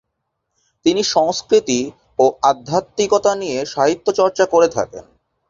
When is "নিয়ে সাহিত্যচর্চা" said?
3.35-4.45